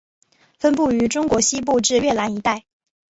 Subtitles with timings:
[0.59, 2.65] 分布于中国西部至越南一带。